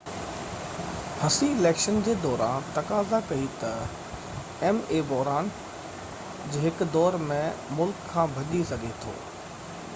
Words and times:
هسي 1.23 1.49
election 1.57 1.99
جي 2.07 2.15
دوران 2.23 2.71
تقاضا 2.77 3.19
ڪئي 3.27 3.45
ته 3.63 4.65
ايم 4.69 4.79
اي 4.95 5.01
بحران 5.11 5.51
جي 6.55 6.63
هڪ 6.65 6.87
دور 6.97 7.19
۾ 7.33 7.41
ملڪ 7.81 8.01
کان 8.15 8.33
ڀڄي 8.39 8.63
سگهي 8.73 8.95
ٿو 9.05 9.15